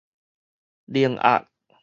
[0.89, 1.45] 靈鴨